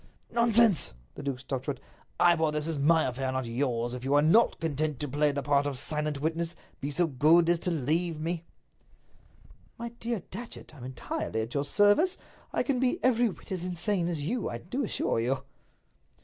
"Nonsense!" 0.31 0.95
The 1.13 1.21
duke 1.21 1.39
stopped 1.39 1.65
short. 1.67 1.79
"Ivor, 2.19 2.49
this 2.49 2.65
is 2.67 2.79
my 2.79 3.05
affair, 3.05 3.31
not 3.31 3.45
yours. 3.45 3.93
If 3.93 4.03
you 4.03 4.15
are 4.15 4.21
not 4.23 4.59
content 4.59 4.99
to 4.99 5.07
play 5.07 5.31
the 5.31 5.43
part 5.43 5.67
of 5.67 5.77
silent 5.77 6.19
witness, 6.19 6.55
be 6.79 6.89
so 6.89 7.05
good 7.05 7.47
as 7.49 7.59
to 7.59 7.69
leave 7.69 8.19
me." 8.19 8.43
"My 9.77 9.89
dear 9.89 10.21
Datchet, 10.31 10.73
I'm 10.73 10.85
entirely 10.85 11.41
at 11.41 11.53
your 11.53 11.65
service. 11.65 12.17
I 12.51 12.63
can 12.63 12.79
be 12.79 12.97
every 13.03 13.29
whit 13.29 13.51
as 13.51 13.63
insane 13.63 14.07
as 14.07 14.23
you, 14.25 14.49
I 14.49 14.57
do 14.57 14.83
assure 14.83 15.19
you." 15.19 15.43